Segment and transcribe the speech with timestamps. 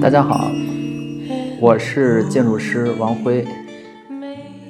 [0.00, 0.50] 大家好，
[1.60, 3.46] 我是建筑师王辉。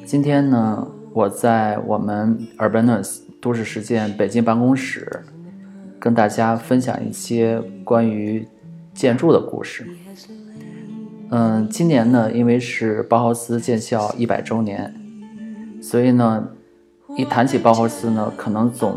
[0.05, 5.25] 今天呢，我在我们 Urbanus 都市实践北京办公室，
[6.01, 8.48] 跟大家分享一些关于
[8.95, 9.87] 建筑的故事。
[11.30, 14.92] 嗯，今年呢，因为是包豪斯建校一百周年，
[15.80, 16.48] 所以呢，
[17.16, 18.97] 一谈起包豪斯呢，可能总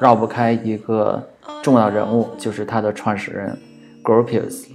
[0.00, 1.28] 绕不开一个
[1.60, 3.58] 重要人物，就是他的创始人
[4.02, 4.66] Gropius。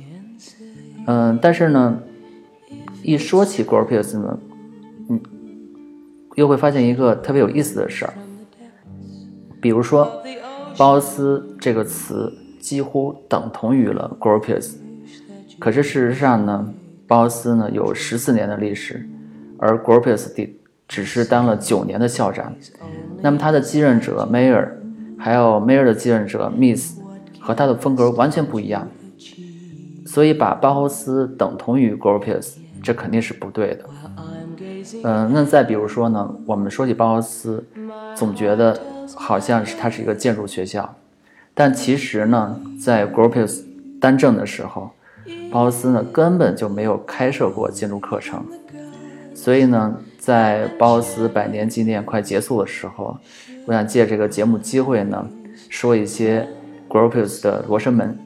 [1.07, 1.97] 嗯，但是呢，
[3.01, 4.39] 一说起 Gropius 呢，
[5.09, 5.19] 嗯，
[6.35, 8.13] 又会发现一个特别有意思的事儿。
[9.59, 10.21] 比如说，
[10.79, 14.75] 包豪斯这个词几乎等同于了 Gropius，
[15.59, 16.73] 可是事实上呢，
[17.05, 19.05] 包豪斯呢有十四年的历史，
[19.57, 20.55] 而 Gropius 只
[20.87, 22.55] 只是当了九年的校长。
[23.21, 24.69] 那么他的继任者 Mayer，
[25.17, 26.97] 还有 Mayer 的继任者 Miss，
[27.41, 28.87] 和他的风格完全不一样。
[30.05, 33.83] 所以把包豪斯等同于 Gropius，这肯定是不对的。
[35.03, 37.61] 嗯，那再比如说呢，我们说起包豪斯，
[38.15, 38.79] 总觉得
[39.15, 40.95] 好像是它是一个建筑学校，
[41.53, 43.61] 但其实呢，在 Gropius
[43.99, 44.91] 单正的时候，
[45.51, 48.45] 包豪斯呢根本就没有开设过建筑课程。
[49.33, 53.17] 所以呢，在包豪斯百年纪念快结束的时候，
[53.65, 55.27] 我想借这个节目机会呢，
[55.69, 56.47] 说一些
[56.87, 58.17] Gropius 的罗生门。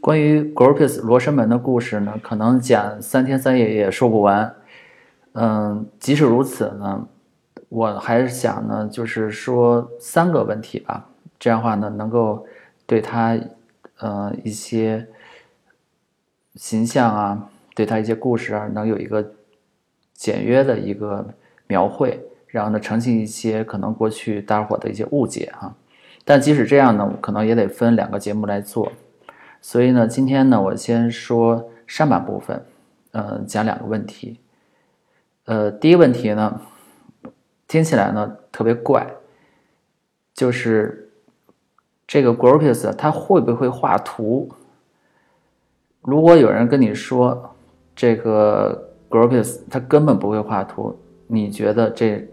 [0.00, 4.56] 关于 Gropius 罗生门的故事呢，可能讲三天三夜也说不完。
[5.32, 7.06] 嗯，即使如此呢，
[7.68, 11.10] 我还是想呢，就是说三个问题吧。
[11.38, 12.46] 这样的话呢，能够
[12.86, 13.38] 对他，
[13.98, 15.06] 呃，一些
[16.54, 19.34] 形象啊，对他一些故事啊，能有一个
[20.14, 21.34] 简约的一个
[21.70, 25.72] 描绘，然后呢，澄清一些可能过去大伙的一些误解哈。
[26.24, 28.90] 但即使这样呢，我可能也得分两个节目来做。
[29.60, 32.64] 所以呢，今天呢，我先说上半部分，
[33.12, 34.40] 呃，讲两个问题。
[35.44, 36.60] 呃，第一问题呢，
[37.68, 39.06] 听起来呢特别怪，
[40.34, 41.12] 就是
[42.06, 44.50] 这个 Gropius 他会不会画图？
[46.02, 47.54] 如果有人跟你说
[47.94, 50.98] 这个 Gropius 他根本不会画图，
[51.30, 52.26] 你觉得这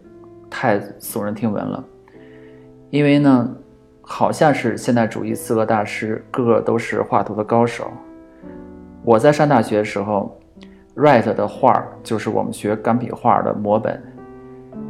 [0.50, 1.84] 太耸人听闻了？
[2.90, 3.56] 因为呢。
[4.10, 7.92] 好像是现代主义四个大师，个个都是画图的高手。
[9.04, 10.40] 我在上大学的时候
[10.96, 14.02] ，Wright 的画就是我们学钢笔画的模本。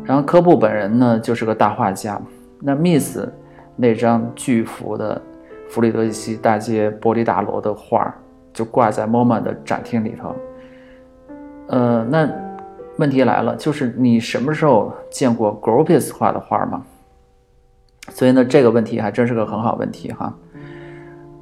[0.03, 2.22] 然后科布本人呢，就是个大画家。
[2.62, 3.28] 那 Miss
[3.75, 5.19] 那张巨幅的
[5.68, 8.13] 弗里德里希大街玻璃大楼的画，
[8.53, 10.35] 就挂在 MoMA 的展厅里头。
[11.69, 12.29] 呃，那
[12.97, 16.83] 问题来了，就是你什么时候见过 Gropius 画的画吗？
[18.09, 20.33] 所以呢，这个问题还真是个很好问题哈。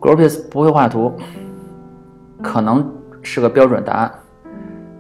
[0.01, 1.13] Gropius 不会画图，
[2.41, 4.11] 可能是个标准答案。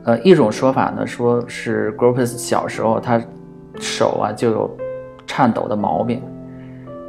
[0.03, 3.21] 呃，一种说法呢，说是 Gropius 小时候他
[3.79, 4.77] 手啊就有
[5.25, 6.21] 颤抖的毛病，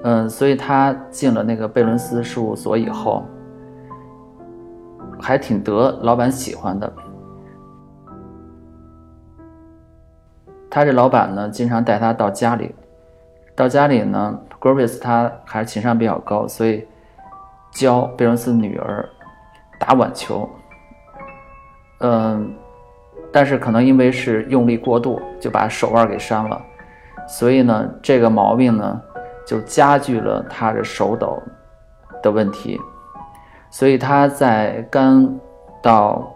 [0.02, 3.24] 嗯，所以他进了那个贝伦斯事务所以后，
[5.20, 6.92] 还挺得老板喜欢的。
[10.76, 12.74] 他这老板呢，经常带他到家里。
[13.54, 16.86] 到家里呢 g r o v i s 他还是情商比较高，所以
[17.70, 19.08] 教贝伦斯女儿
[19.80, 20.46] 打网球。
[22.00, 22.54] 嗯，
[23.32, 26.60] 但是可能因为是用力过度，就把手腕给伤了，
[27.26, 29.00] 所以呢，这个毛病呢
[29.46, 31.42] 就加剧了他的手抖
[32.22, 32.78] 的问题。
[33.70, 35.34] 所以他在刚
[35.80, 36.35] 到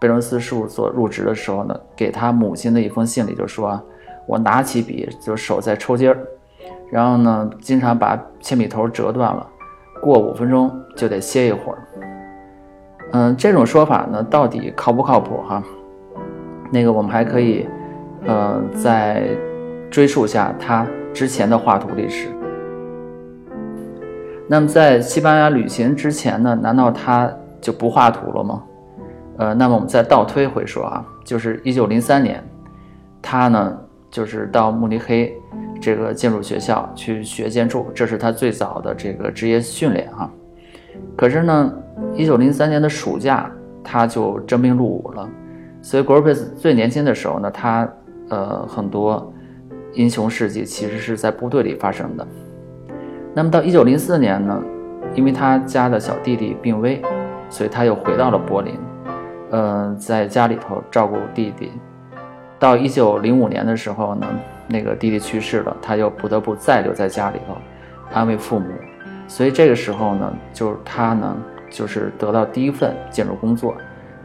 [0.00, 3.80] 贝伦斯事务所入职的时候呢，给他母亲的一封信里就说
[4.26, 6.18] ：“我拿起笔就手在抽筋儿。”
[6.90, 9.46] 然后呢，经常把铅笔头折断了，
[10.00, 11.78] 过五分钟就得歇一会儿。
[13.12, 15.62] 嗯，这种说法呢，到底靠不靠谱哈？
[16.70, 17.66] 那个我们还可以，
[18.26, 19.28] 呃，再
[19.90, 22.28] 追溯下他之前的画图历史。
[24.46, 27.30] 那么在西班牙旅行之前呢，难道他
[27.60, 28.62] 就不画图了吗？
[29.38, 32.44] 呃，那么我们再倒推回说啊，就是一九零三年，
[33.22, 33.78] 他呢
[34.10, 35.34] 就是到慕尼黑。
[35.80, 40.28] 这个建筑学校去学建筑，这是他最早的这个职业训练哈。
[41.16, 41.72] 可是呢，
[42.16, 43.48] 一九零三年的暑假
[43.84, 45.30] 他就征兵入伍了，
[45.80, 47.88] 所以 Gropius 最年轻的时候呢，他
[48.28, 49.32] 呃很多
[49.92, 52.26] 英雄事迹其实是在部队里发生的。
[53.32, 54.60] 那么到一九零四年呢，
[55.14, 57.00] 因为他家的小弟弟病危，
[57.48, 58.74] 所以他又回到了柏林，
[59.50, 61.72] 呃，在家里头照顾弟弟。
[62.58, 64.26] 到一九零五年的时候呢，
[64.66, 67.56] 那个弟弟去世了，他又不得不再留在家里头
[68.12, 68.66] 安慰父母。
[69.28, 71.36] 所以这个时候呢，就是他呢，
[71.70, 73.74] 就是得到第一份建筑工作，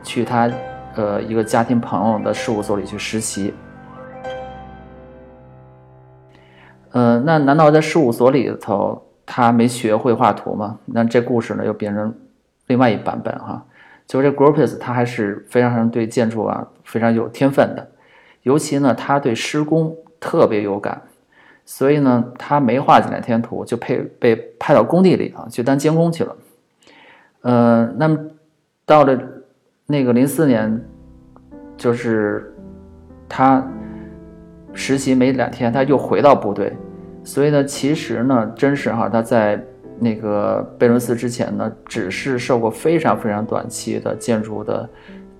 [0.01, 0.49] 去他
[0.95, 3.53] 呃一个家庭朋友的事务所里去实习。
[6.91, 10.79] 呃，那难道在事务所里头他没学会画图吗？
[10.85, 12.15] 那这故事呢又变成
[12.67, 13.63] 另外一版本哈。
[14.05, 17.89] 就是这 Gropius 他还是非常对建筑啊非常有天分的。
[18.43, 21.01] 尤其呢，他对施工特别有感，
[21.65, 26.35] 所以呢，他没画几两天图，就被被派到工地里啊，去当监工去了。
[27.41, 28.17] 呃，那么
[28.85, 29.17] 到了
[29.85, 30.83] 那个零四年，
[31.77, 32.53] 就是
[33.29, 33.65] 他
[34.73, 36.75] 实习没两天，他又回到部队。
[37.23, 39.63] 所以呢，其实呢，真是哈，他在
[40.03, 44.87] 那个贝伦斯之前呢，只是受过非常非常短期的建筑的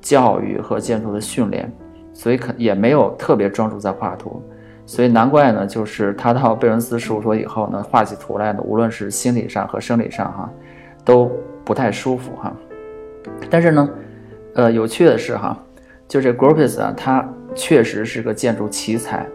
[0.02, 1.72] 教育和建筑的训练。
[2.16, 4.40] 所以可也没有特别专注在画图，
[4.86, 10.48] 所以难怪呢，就是他到贝伦斯事务所以后呢，画起图来呢，无论是心理上和生理上哈，
[11.04, 11.32] 都
[11.66, 12.54] 不太舒服哈。
[13.50, 13.90] 但是呢，
[14.54, 15.58] 呃，有趣的是哈，
[16.08, 19.26] 就这 g r o p i s 啊，他确实是个建筑奇才，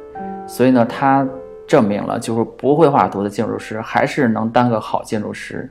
[0.46, 1.26] 所以呢，他
[1.68, 5.70] 证明了就是不会画图的建筑师还是能当个好建筑师。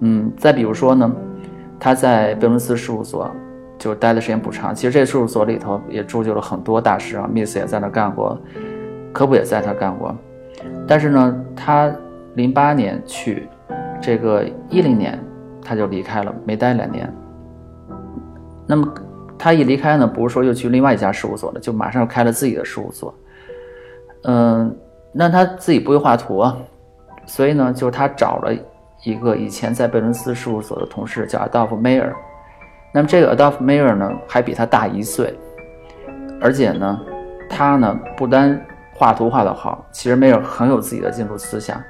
[0.00, 1.14] 嗯，再比如说呢。
[1.84, 3.28] 他在贝伦斯事务所
[3.76, 8.40] 就待的时间不长，其实这事务所里头也铸就了很多大师啊，Miss 也在那干过，
[9.12, 10.14] 科布也在那干过。
[10.86, 11.92] 但是呢，他
[12.36, 13.48] 零八年去，
[14.00, 15.18] 这个一零年
[15.60, 17.12] 他就离开了，没待两年。
[18.64, 18.86] 那么
[19.42, 23.12] 他一离开呢，不是说又去另外一家事务所了，就马上又开了自己的事务所。
[24.22, 24.78] 嗯，
[25.10, 26.56] 那他自己不会画图啊，
[27.26, 28.54] 所以呢，就是他找了。
[29.02, 32.12] 一个以前在贝伦斯事务所的同事叫 Adolf Mayer，
[32.94, 35.36] 那么这个 Adolf Mayer 呢还比他大一岁，
[36.40, 37.00] 而且呢，
[37.50, 41.82] 他呢不单画图画得好，其实 Mayer 很有自己的建筑思想。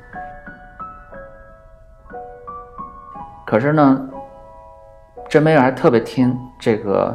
[3.45, 4.09] 可是呢，
[5.29, 7.15] 这 Mayer 还特别听这个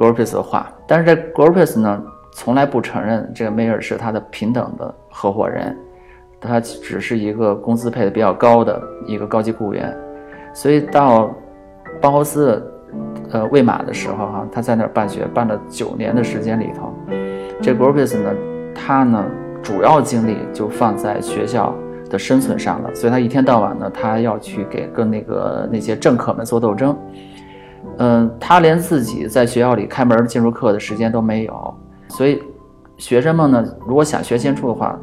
[0.00, 2.02] g o r p i s 的话，但是这 g o r p i s 呢
[2.32, 5.76] 从来不承认这个 Mayer 是他的平等的合伙人。
[6.40, 9.94] 他只是一个工资配的比较高的一个高级雇员，
[10.54, 11.30] 所以到
[12.00, 12.66] 包豪斯
[13.30, 16.94] 呃喂马的时候哈，他在那儿办学办了九年的时间里头，
[17.60, 18.30] 这 g o r p i s 呢，
[18.74, 19.22] 他呢
[19.62, 21.74] 主要精力就放在学校
[22.08, 26.96] 的生存上了，所以他一天到晚呢，他要去给跟那个那些政客们做斗争，
[27.98, 31.74] 嗯，他连自己在学校里开门建筑课的时间都没有，
[32.08, 32.42] 所以
[32.96, 34.98] 学生们呢，如果想学建筑的话。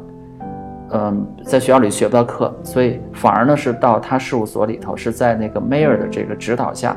[0.90, 6.96] 嗯，在学校里学不到课，所以反而呢是到他事务所里头，是在那个 Mayer 的这个指导下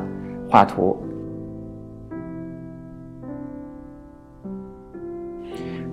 [0.49, 0.97] 画图。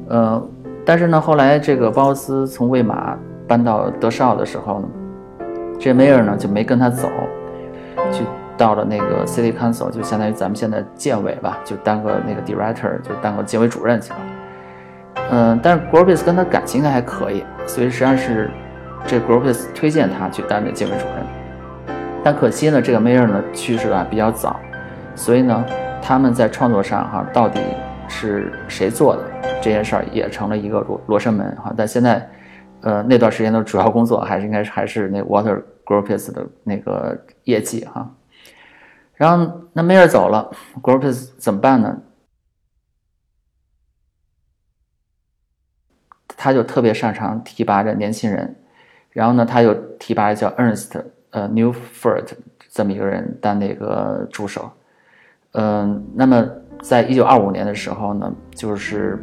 [0.09, 0.41] 呃，
[0.87, 4.89] 但是呢，后来这个包斯从魏玛搬到德绍的时候呢，
[5.77, 7.11] 这 Mayor 呢就没跟他走，
[8.59, 14.19] 到了那个 City Council，就相当于咱们现在建委吧，就当个那个 Director，就当个建委主任去了。
[15.31, 18.51] 嗯，但是 Gropis 跟他感情还还可以，所以实际上是
[19.07, 21.97] 这 Gropis 推荐他去担任建委主任。
[22.25, 24.59] 但可惜呢，这个 Mayer 呢去世啊比较早，
[25.15, 25.65] 所以呢，
[26.03, 27.61] 他们在创作上哈到底
[28.09, 29.23] 是谁做的
[29.63, 31.73] 这件事儿也成了一个罗罗生门哈。
[31.77, 32.29] 但现在，
[32.81, 38.11] 呃，那段时间的主要工作还是应该是还是那 Water Gropius 的那个业绩哈。
[39.19, 42.01] 然后那梅尔走了，Gropius 怎么办呢？
[46.37, 48.55] 他就特别擅长提拔着年轻人，
[49.11, 52.27] 然后呢，他又提拔叫 Ernst 呃 Newford
[52.71, 54.71] 这么一个人当那个助手，
[55.53, 56.49] 嗯，那么
[56.81, 59.19] 在一九二五年的时候呢，就是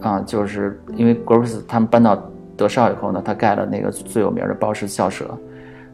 [0.00, 2.16] 啊，就是因为 Groves 他们搬到
[2.56, 5.38] 德绍以后呢，他盖了那个最有名的包氏校舍，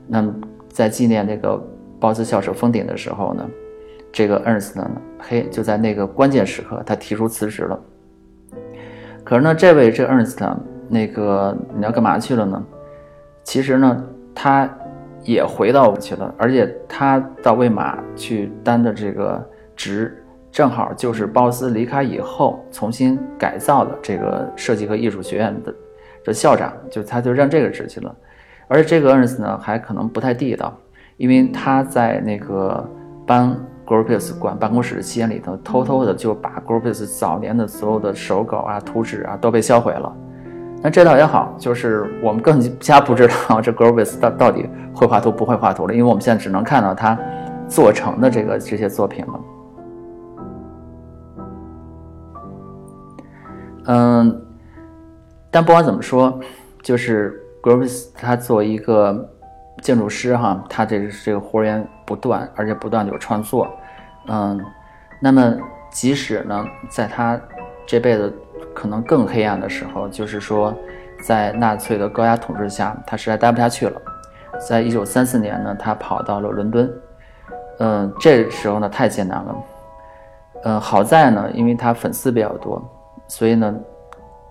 [0.06, 0.32] 那么
[0.68, 1.60] 在纪念那个
[2.06, 3.44] 包氏校舍封顶的时候呢，
[4.12, 7.76] 这个 Ernst 呢，嘿，就在那个关键时刻，他提出辞职了。
[9.24, 10.56] 可是呢，这位这 Ernst
[10.88, 12.62] 那个你要干嘛去了呢？
[13.42, 14.72] 其实呢，他
[15.24, 19.44] 也回到去了，而且他到魏玛去担的这个
[19.74, 25.74] 职，正好就是鲍斯离开以后重新改造的这个设计和艺术学院的
[26.26, 28.14] 的校长，就他就任这个职去了。
[28.68, 30.78] 而且这个 Ernst 呢还可能不太地道，
[31.16, 32.88] 因为他在那个
[33.26, 33.56] 帮
[33.86, 40.14] Gropius 管办公室的期间里头，偷偷的就把 Gropius 早年的所有的手稿啊、图纸啊都被销毁了。
[40.82, 47.18] 那这倒也好，就是我们更加不知道这 Gropius 到到底会画图不会画图了，因为我们现在只能看到他
[47.66, 49.40] 做成的这个这些作品了。
[53.86, 54.42] 嗯，
[55.50, 56.38] 但不管怎么说，
[56.82, 59.28] 就是 Groves 他作为一个
[59.82, 63.68] 建筑师哈，他这个这个活源不断，而且不断有创作。
[64.28, 64.60] 嗯，
[65.20, 65.56] 那么
[65.90, 67.40] 即使呢，在他
[67.86, 68.32] 这辈子
[68.74, 70.74] 可能更黑暗的时候，就是说，
[71.22, 74.00] 在纳粹的高压统治下，他实在待不下去了。
[74.68, 76.90] 在一九三四年呢，他跑到了伦敦。
[77.78, 79.56] 嗯，这时候呢，太艰难了。
[80.64, 82.82] 嗯，好在呢，因为他粉丝比较多。
[83.28, 83.74] 所以呢，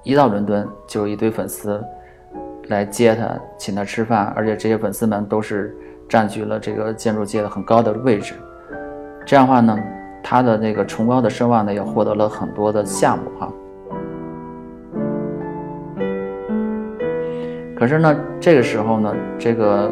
[0.04, 1.84] 一到伦敦就有一堆粉丝
[2.70, 5.76] 来接他，请他吃饭，而且这些粉丝们都是
[6.08, 8.34] 占据了这个建筑界的很高的位置。
[9.26, 9.80] 这样的话呢，
[10.24, 13.52] 他的那个崇高的声望呢，也获得了很多的项目哈。
[17.78, 19.92] 可是呢，这个时候呢，这个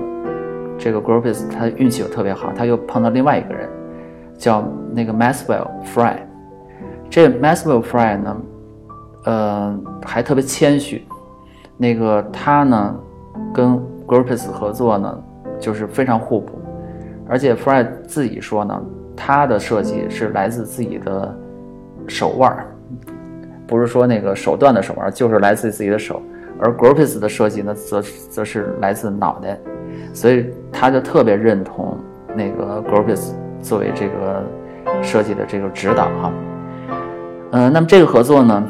[0.77, 3.70] 这个 Gropis 他运气又特别好，他又碰到另外一个人，
[4.38, 4.63] 叫
[4.94, 6.15] 那个 Maxwell Fry。
[7.10, 8.38] 这 Maxwell Fry 呢？
[9.25, 11.06] 呃，还特别谦虚。
[11.84, 12.96] 那个他呢，
[13.54, 15.24] 跟 Gropis 合作呢，
[15.60, 16.58] 就是非常互补。
[17.28, 18.82] 而且 Fry 自己说呢，
[19.18, 21.38] 他的设计是来自自己的
[22.08, 22.68] 手腕儿，
[23.68, 26.22] 不是说那个手段的手腕，就是来自自己的手。
[26.58, 29.60] 而 Gropis 的设计呢，则则是来自脑袋。
[30.13, 31.98] 所以他就特别认同
[32.34, 34.42] 那个 Gropis 作为这个
[35.02, 36.32] 设计的这个指导哈。
[37.52, 38.63] 嗯，那么这个合作呢？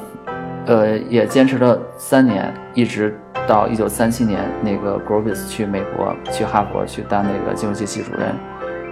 [0.66, 3.14] 呃，也坚持了三年，一直
[3.46, 8.34] 到一九三七年，那个 Gropius 去美国，去哈佛去当那个金融系系主任。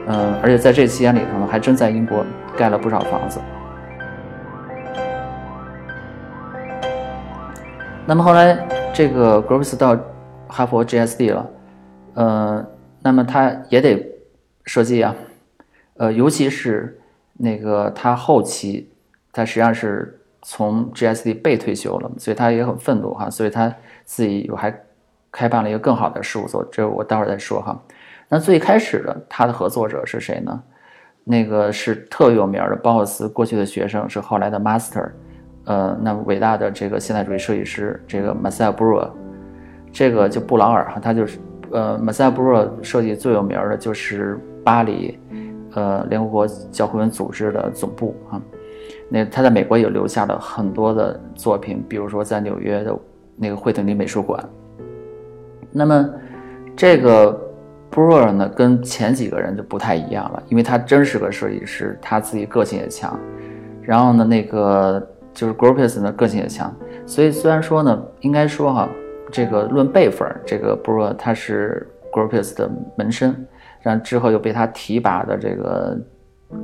[0.08, 2.26] 嗯，而且在这期间里头呢，还真在英国
[2.58, 3.40] 盖了不少房子。
[8.06, 8.58] 那么后来
[8.94, 9.98] 这个 Gropius 到
[10.48, 11.50] 哈佛 GSD 了，
[12.16, 12.66] 呃，
[13.02, 14.06] 那么他也得
[14.66, 15.16] 设计啊，
[15.96, 17.00] 呃，尤其是
[17.38, 18.92] 那个他后期，
[19.32, 20.18] 他实际上是。
[20.42, 23.74] 从 GSD 被退休了，所以他也很愤怒哈，所以他
[24.06, 24.74] 自己又还
[25.32, 27.80] 开办了一个更好的事务所，这我待会儿再说哈。
[28.28, 30.64] 那最开始的他的合作者是谁呢？
[31.24, 35.12] 那个是特有名的包赫斯过去的学生，是后来的 master，
[35.66, 39.12] 呃，那伟大的这个现代主义设计师这个 Marcel b r u
[39.94, 41.38] 这个就布劳尔哈，他就是
[41.72, 45.20] 呃 Marcel b r u 设计最有名的就是巴黎，
[45.76, 48.42] 呃，联合国教科文组织的总部啊。
[49.14, 52.98] 那他在美国也留下了很多的作品，比如说在纽约的
[53.36, 54.42] 那个惠特尼美术馆。
[55.70, 56.10] 那么，
[56.78, 57.38] 这个
[57.92, 63.20] Brewer 呢，跟前几个人就不太一样了，因为他真是个设计师，他自己个性也强。
[63.82, 66.74] 然后呢，那个就是 Gropius 呢，个性也强。
[67.06, 68.88] 所以虽然说呢，应该说哈，
[69.30, 73.36] 这个论辈分，这个 Brewer 他是 Gropius 的门生，
[73.82, 76.00] 然后之后又被他提拔的这个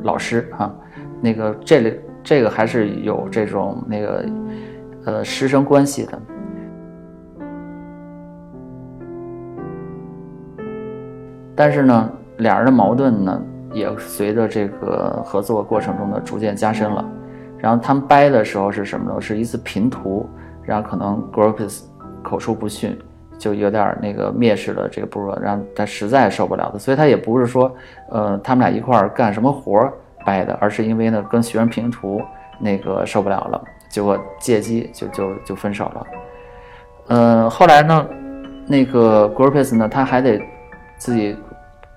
[0.04, 0.74] 老师哈，
[1.20, 2.00] 那个这里。
[2.28, 4.26] 这个还是有这种那个，
[5.06, 6.20] 呃，师生关系的。
[11.56, 13.42] 但是呢，俩人的矛盾呢，
[13.72, 17.10] 也随着这个合作过程中的逐渐加深了。
[17.58, 19.22] 然后他们掰的时候是什么呢？
[19.22, 20.30] 是一次评图，
[20.64, 21.90] 然后可能 g r o p i s
[22.22, 23.00] 口出不逊，
[23.38, 26.78] 就有点那个蔑视了这个 b r 让他实在受不了的。
[26.78, 27.74] 所以他也不是说，
[28.10, 29.94] 呃，他们俩一块儿干什么活儿。
[30.28, 32.22] 败的，而是因为呢跟学生评图
[32.60, 36.08] 那个受不了了，结果借机就就就分手了。
[37.08, 38.06] 嗯，后来呢，
[38.68, 40.42] 那个 Gropius 呢他还得
[40.98, 41.34] 自己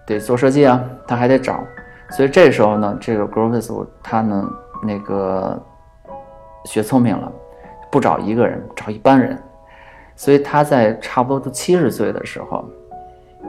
[0.06, 1.64] 得做设计啊，他还得找，
[2.10, 4.48] 所以这时候呢，这个 Gropius 他呢
[4.84, 5.60] 那个
[6.66, 7.32] 学聪明了，
[7.90, 9.36] 不找一个人，找一班人，
[10.14, 12.64] 所以他在差不多都七十岁的时候，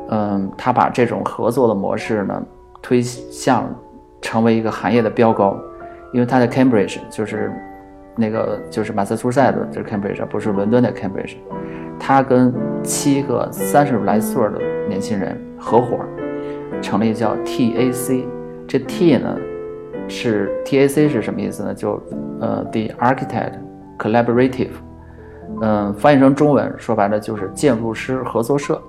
[0.10, 2.42] 嗯，他把这种合作的模式呢
[2.82, 3.70] 推向。
[4.22, 5.60] 成为一个行业的标高，
[6.14, 7.52] 因为他的 Cambridge，就是
[8.16, 11.36] 那个就是马萨诸塞的，就是 Cambridge，不是伦敦的 Cambridge。
[12.00, 16.00] 他跟七个三十来岁的年轻人合伙，
[16.82, 18.26] 成立叫 TAC。
[18.68, 19.38] 这 T 呢
[20.08, 21.74] 是 TAC 是什么意思呢？
[21.74, 22.02] 就
[22.40, 23.54] 呃 The Architect
[23.98, 24.72] Collaborative，
[25.62, 28.82] 嗯，翻译成中文说白了就是建筑师合作社。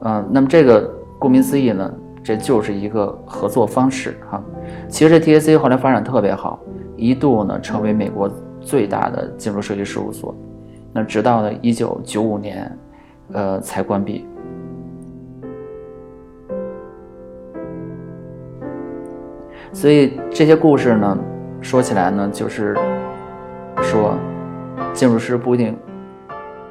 [0.00, 1.90] 嗯，那么这个顾名思义呢。
[2.28, 4.38] 这就是一个合作方式哈。
[4.86, 6.60] 其实这 TAC 后来发展特别好，
[6.94, 8.30] 一度呢成为美国
[8.60, 10.36] 最大的建筑设计事务所。
[10.92, 12.78] 那直到呢一九九五年，
[13.32, 14.26] 呃才关闭。
[19.72, 21.18] 所以这些故事呢，
[21.62, 22.76] 说起来呢，就是
[23.80, 24.18] 说，
[24.92, 25.74] 建筑师不一定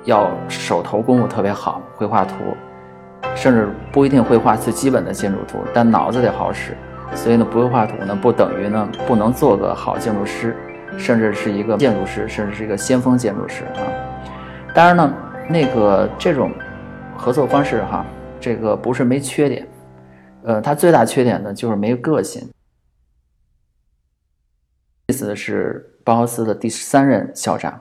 [0.04, 2.36] 要手头功夫特别好，会画图，
[3.36, 6.76] 甚至不一定会画最基本的建筑图，但脑子得好使。
[7.16, 10.56] 所以呢，不会画图呢，不等于呢不能做个好建筑师，
[10.98, 13.88] 甚至是一个建筑师，甚至是一个先锋建筑师啊。
[14.76, 15.14] 当然呢，
[15.50, 16.52] 那个这种
[17.16, 18.06] 合作方式哈，
[18.40, 19.68] 这个不是没缺点，
[20.44, 22.48] 呃，它最大缺点呢就是没个性。
[25.08, 27.80] Miss 是包豪斯的第三任校长，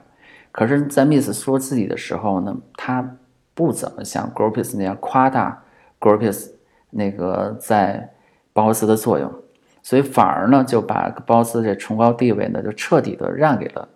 [0.53, 3.17] 可是，在 Miss 说自己的时候呢，他
[3.57, 5.63] 不怎么像 Gropius 那样夸大
[5.99, 6.51] Gropius
[6.91, 8.13] 那个在
[8.53, 9.33] 包豪斯的作用，
[9.81, 13.89] 所以反而呢，就把包豪斯这崇高地位呢，就彻底的让给了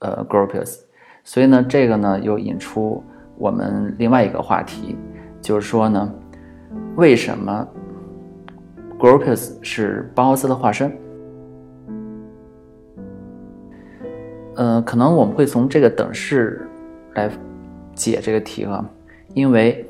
[0.00, 0.80] 呃 Gropius。
[1.22, 3.04] 所以呢，这个呢，又引出
[3.38, 4.96] 我们另外一个话题，
[5.40, 6.12] 就是说呢，
[6.96, 7.68] 为什么
[8.98, 10.92] Gropius 是包豪斯的化身？
[14.56, 16.68] 呃，可能我们会从这个等式
[17.14, 17.30] 来
[17.94, 18.84] 解这个题啊，
[19.34, 19.84] 因为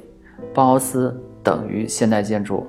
[0.53, 2.67] 包豪斯等于现代建筑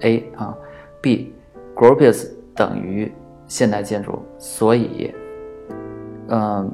[0.00, 0.56] A 啊
[1.02, 3.12] ，B，Gropius 等于
[3.46, 5.12] 现代建筑，所以，
[6.28, 6.72] 嗯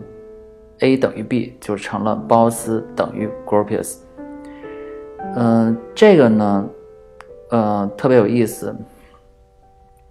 [0.79, 3.97] ，A 等于 B 就成了包豪斯等于 Gropius。
[5.35, 6.69] 嗯，这个呢，
[7.51, 8.75] 呃，特别有意思，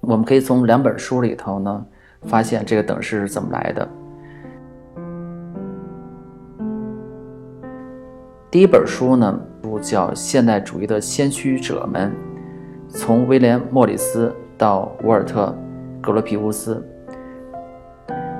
[0.01, 1.85] 我们可以从两本书里头呢。
[2.23, 3.87] 发现这个等式是怎么来的？
[8.51, 12.11] 第一本书呢，书叫《现代主义的先驱者们：
[12.87, 15.55] 从威廉·莫里斯到沃尔特·
[16.03, 16.83] 格罗皮乌斯》。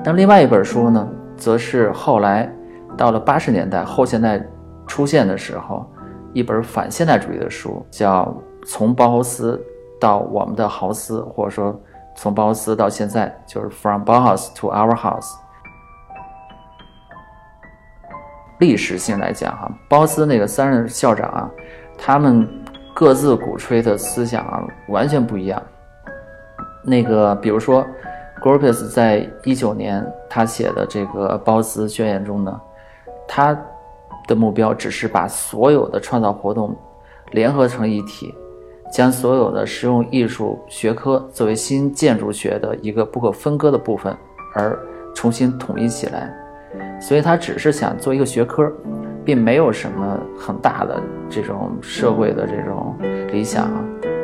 [0.04, 2.52] 那另外一本书呢，则是后来
[2.96, 4.44] 到了八十年代后现代
[4.84, 5.88] 出现的时候，
[6.32, 8.24] 一本反现代主义的书，叫
[8.66, 9.64] 《从包豪斯
[10.00, 11.80] 到我们的豪斯》，或者说。
[12.16, 15.30] 从包豪斯到现在，就是 From Bauhaus to Our House。
[18.60, 21.50] 历史性来讲，哈，包斯那个三任校长啊，
[21.98, 22.48] 他们
[22.94, 25.60] 各自鼓吹的思想啊，完全不一样。
[26.84, 27.84] 那个，比如说
[28.42, 32.60] g r o p i s 在一九年他写的这个包斯宣言中呢，
[33.26, 33.58] 他
[34.28, 36.76] 的目标只是把所有的创造活动
[37.32, 38.34] 联合成一体。
[38.92, 44.12] 将所有的实用艺术学科作为新建筑学的一个不可分割的部分
[44.52, 44.76] 而
[45.14, 46.34] 重新统一起来，
[47.00, 48.70] 所以他只是想做一个学科，
[49.24, 52.94] 并没有什么很大的这种社会的这种
[53.32, 53.68] 理想，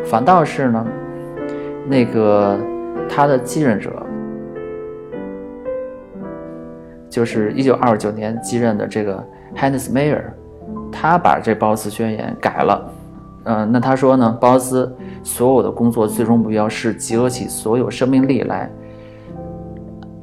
[0.05, 0.87] 反倒是呢，
[1.87, 2.59] 那个
[3.09, 3.91] 他的继任者，
[7.09, 10.23] 就是一九二九年继任的这个 Hannes Meyer，
[10.93, 12.93] 他把这包斯宣言改了。
[13.49, 14.37] 嗯，那他说呢？
[14.41, 18.69] 包斯所有的工作最终目标是集合起所有生命力来，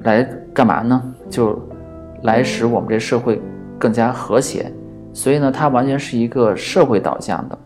[0.04, 1.02] 来干嘛呢？
[1.30, 1.58] 就
[2.24, 3.42] 来使我们这社会
[3.80, 4.72] 更加和谐。
[5.14, 7.58] 所以呢，他完全是一个社会导向的，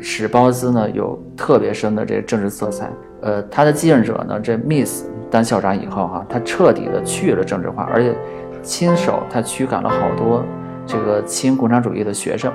[0.00, 2.90] 使包豪斯呢有特别深的这个政治色彩。
[3.22, 8.14] 呃，他的继任者呢，这 Miss 当校长以后哈，他彻底的去了政治化，而且
[8.62, 10.44] 亲手他驱赶了好多
[10.86, 12.52] 这个亲共产主义的学生。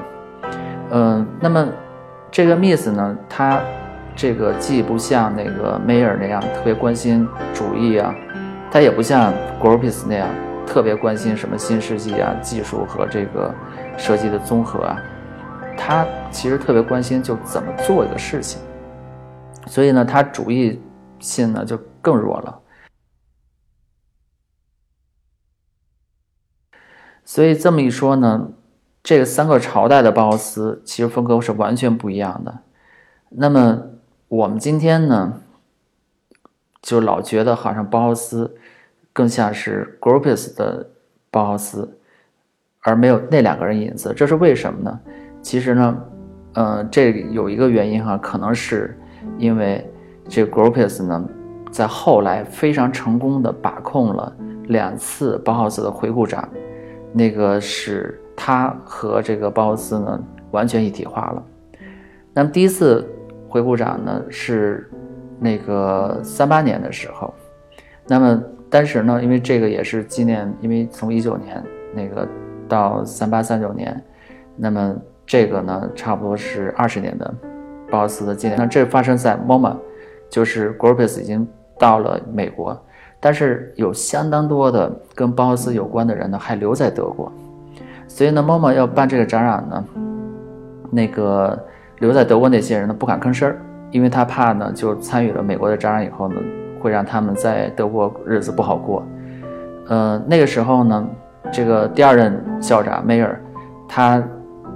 [0.92, 1.68] 嗯，那么。
[2.34, 3.60] 这个 Miss 呢，他
[4.16, 8.16] 这个既不像那个 Mayer 那样特别关心主义啊，
[8.72, 10.30] 他也不像 Gropius 那样
[10.72, 13.54] 特别关心什么新世纪啊、技术和这个
[13.98, 14.98] 设计的综合啊，
[15.78, 18.62] 他其实特别关心就怎么做一个事情，
[19.68, 20.82] 所以呢，他主义
[21.20, 22.62] 性呢就更弱了。
[27.26, 28.52] 所以这么一说呢。
[29.04, 32.60] 这个三个朝代的包豪斯其实风格是完全不一样的。
[33.30, 33.82] 那么
[34.28, 35.42] 我们今天呢，
[36.84, 38.56] 就老觉得好像包豪斯
[39.14, 40.90] 更像是 Gropius 的
[41.30, 41.98] 包豪斯，
[42.82, 44.14] 而没有那两个人影子。
[44.16, 45.00] 这是为什么呢？
[45.42, 46.04] 其实呢，
[46.54, 48.98] 呃，这有一个原因哈，可能是
[49.38, 49.90] 因为
[50.28, 51.30] 这个 Gropius 呢，
[51.72, 54.36] 在后来非常成功的把控了
[54.68, 56.50] 两次包豪斯的回顾展，
[57.14, 58.18] 那个是。
[58.44, 60.20] 他和这个包豪斯呢
[60.50, 61.44] 完全一体化了。
[62.34, 63.08] 那么第一次
[63.48, 64.90] 回顾展呢是
[65.38, 67.32] 那个三八年的时候，
[68.08, 71.62] 那么当时呢，因为这个也是纪念，因为从一九年
[71.94, 72.26] 那个
[72.70, 74.02] 到三八三九年，
[74.56, 77.34] 那么这个呢差不多是二十年的
[77.90, 78.58] 鲍斯的纪念。
[78.58, 79.76] 那这发生在 MoMA，
[80.30, 81.46] 就是 Gropius 已经
[81.78, 82.82] 到了美国，
[83.20, 87.30] 但是有相当多的跟鲍斯有关的人呢还留在德国，
[88.08, 89.86] 所以呢，MoMA 要办这个展览呢，
[90.90, 91.62] 那个
[92.00, 93.60] 留在德国那些人呢不敢吭声儿，
[93.92, 96.36] 因为他怕呢就参与了美国的展览以后呢，
[96.82, 99.06] 会让他们在德国日子不好过。
[99.88, 101.08] 呃，那个时候呢，
[101.52, 103.40] 这个第二任校长梅尔，
[103.88, 104.22] 他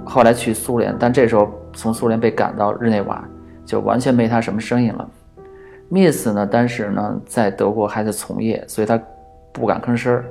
[0.04, 3.22] 后来去苏联，但这时候从苏联被赶到日内瓦，
[3.64, 5.08] 就完全没他什么声音了。
[5.90, 9.00] Miss 呢，当时呢在德国还在从业，所以他
[9.52, 10.24] 不敢吭声儿。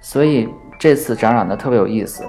[0.00, 2.24] 所以这次展览呢特别有意思，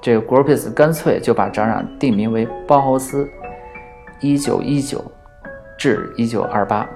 [0.00, 3.28] 这个 g r o p i s 干脆就把展览定名为包豪斯
[4.20, 5.04] 一九一九
[5.78, 6.88] 至一九二八。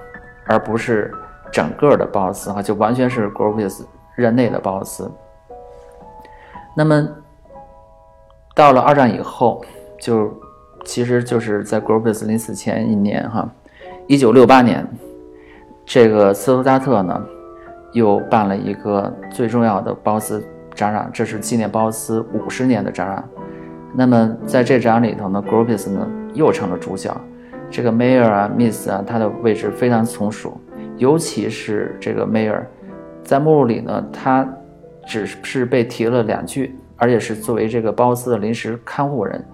[0.51, 1.13] 而不是
[1.51, 3.83] 整个的鲍斯哈，就完全是 Gropius
[4.15, 5.07] 任内的鲍斯。
[6.75, 7.07] 那么
[8.55, 9.63] 到了二战以后，
[9.99, 10.33] 就
[10.83, 13.47] 其实就是在 Gropius 临死前一年哈，
[14.07, 14.87] 一九六八年，
[15.85, 17.23] 这个斯图加特呢
[17.93, 23.23] 又办了一个最重要的鲍斯展览，这是纪念鲍斯五十年的展览。
[23.93, 27.15] 那么在这章里头呢，Gropius 呢又成了主角。
[27.71, 30.57] 这个 Mayer 啊，Miss 啊，他的位置非常从属，
[30.97, 32.63] 尤其是这个 Mayer，
[33.23, 34.47] 在目录里呢，他
[35.05, 39.45] 只是被提了两句，而且是作为这个鲍斯的临时看护人。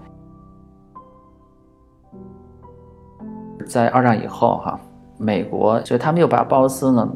[3.66, 4.80] 在二战以后，哈，
[5.18, 7.06] 美国就他们又把鲍斯呢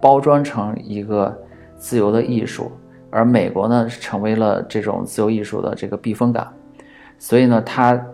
[0.00, 1.34] 包装成一个
[1.76, 2.70] 自由的艺术，
[3.10, 6.46] 而美国呢成为了这种自由艺术的这个避风港，
[7.20, 8.04] 所以呢，他。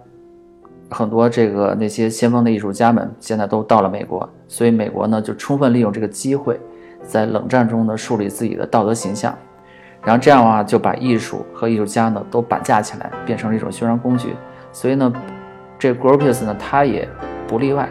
[0.88, 6.60] 很多这个那些先锋的艺术家们现在都到了美国，所以美国呢就充分利用这个机会，
[7.02, 9.36] 在冷战中呢树立自己的道德形象，
[10.04, 14.36] 然后这样的话就把艺术和艺术家呢都绑架起来，变成了一种宣传工具。
[14.72, 15.12] 所以呢，
[15.76, 17.08] 这 Gropius 呢他也
[17.48, 17.88] 不例外。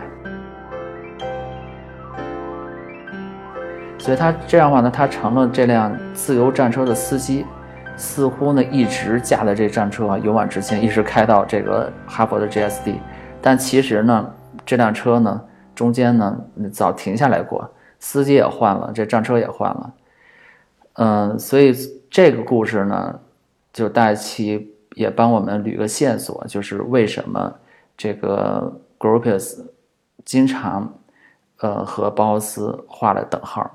[3.97, 7.45] 所以他这样的话呢，他成了这辆自由战车的司机。
[7.97, 12.95] 似乎呢一直驾着这战车啊勇往直前，一直开到这个哈佛的 GSD，
[13.41, 14.34] 但其实呢
[14.65, 15.41] 这辆车呢
[15.73, 16.38] 中间呢
[16.71, 19.93] 早停下来过，司机也换了，这战车也换了，
[20.93, 21.73] 嗯，所以
[22.10, 23.19] 这个故事呢
[23.71, 27.53] 就大齐也帮我们捋个线索，就是为什么
[27.97, 29.65] 这个 Gropius
[30.23, 30.93] 经常
[31.60, 33.71] 呃和包豪斯画了等号。